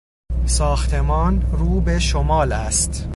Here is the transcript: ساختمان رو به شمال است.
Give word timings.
ساختمان 0.45 1.41
رو 1.51 1.81
به 1.81 1.99
شمال 1.99 2.51
است. 2.51 3.07